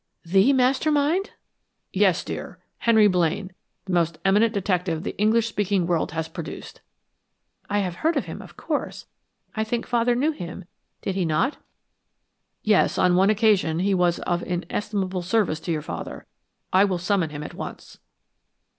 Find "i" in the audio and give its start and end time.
7.69-7.81, 9.55-9.63, 16.73-16.83